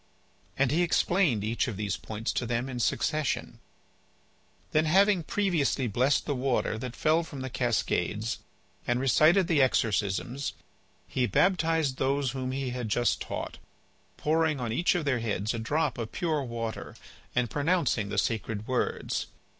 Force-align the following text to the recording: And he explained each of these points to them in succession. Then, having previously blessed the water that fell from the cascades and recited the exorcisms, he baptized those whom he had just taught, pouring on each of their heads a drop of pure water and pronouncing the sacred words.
And 0.57 0.71
he 0.71 0.81
explained 0.81 1.43
each 1.43 1.67
of 1.67 1.77
these 1.77 1.95
points 1.95 2.33
to 2.33 2.47
them 2.47 2.67
in 2.69 2.79
succession. 2.79 3.59
Then, 4.71 4.85
having 4.85 5.21
previously 5.21 5.85
blessed 5.85 6.25
the 6.25 6.33
water 6.33 6.75
that 6.79 6.95
fell 6.95 7.21
from 7.21 7.41
the 7.41 7.51
cascades 7.51 8.39
and 8.87 8.99
recited 8.99 9.45
the 9.45 9.61
exorcisms, 9.61 10.53
he 11.07 11.27
baptized 11.27 11.97
those 11.97 12.31
whom 12.31 12.51
he 12.51 12.71
had 12.71 12.89
just 12.89 13.21
taught, 13.21 13.59
pouring 14.17 14.59
on 14.59 14.71
each 14.73 14.95
of 14.95 15.05
their 15.05 15.19
heads 15.19 15.53
a 15.53 15.59
drop 15.59 15.99
of 15.99 16.11
pure 16.11 16.41
water 16.41 16.95
and 17.35 17.51
pronouncing 17.51 18.09
the 18.09 18.17
sacred 18.17 18.67
words. 18.67 19.27